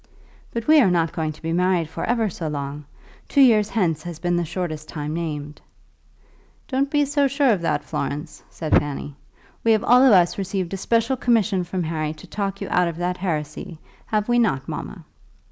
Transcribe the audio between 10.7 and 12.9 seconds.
a special commission from Harry to talk you out